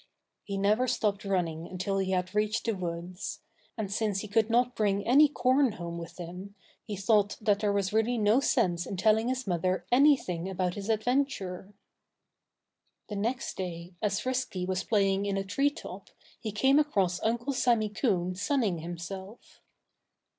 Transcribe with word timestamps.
He 0.43 0.57
never 0.57 0.87
stopped 0.87 1.25
running 1.25 1.67
until 1.67 1.99
he 1.99 2.09
had 2.09 2.33
reached 2.33 2.65
the 2.65 2.71
woods. 2.73 3.41
And 3.77 3.93
since 3.93 4.21
he 4.21 4.27
could 4.27 4.49
not 4.49 4.73
bring 4.75 5.05
any 5.05 5.27
corn 5.27 5.73
home 5.73 5.99
with 5.99 6.17
him, 6.17 6.55
he 6.83 6.95
thought 6.95 7.37
that 7.39 7.59
there 7.59 7.71
was 7.71 7.93
really 7.93 8.17
no 8.17 8.39
sense 8.39 8.87
in 8.87 8.97
telling 8.97 9.27
his 9.29 9.45
mother 9.45 9.85
anything 9.91 10.49
about 10.49 10.73
his 10.73 10.89
adventure. 10.89 11.75
The 13.09 13.15
next 13.15 13.55
day, 13.57 13.93
as 14.01 14.19
Frisky 14.21 14.65
was 14.65 14.83
playing 14.83 15.27
in 15.27 15.37
a 15.37 15.43
tree 15.43 15.69
top, 15.69 16.09
he 16.39 16.51
came 16.51 16.79
across 16.79 17.19
Uncle 17.21 17.53
Sammy 17.53 17.89
Coon 17.89 18.33
sunning 18.33 18.79
himself. 18.79 19.61